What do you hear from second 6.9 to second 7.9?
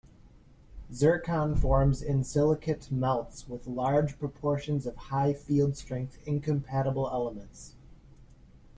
elements.